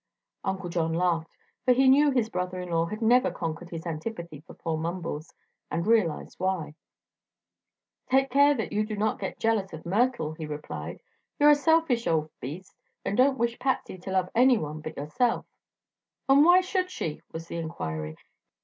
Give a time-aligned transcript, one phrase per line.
[0.43, 1.29] Uncle John laughed,
[1.63, 5.31] for he knew his brother in law had never conquered his antipathy for poor Mumbles,
[5.69, 6.73] and realized why.
[8.09, 11.01] "Take care that you do not get jealous of Myrtle," he replied.
[11.39, 12.73] "You're a selfish old beast,
[13.05, 15.45] and don't wish Patsy to love anyone but yourself."
[16.27, 18.15] "And why should she?" was the inquiry.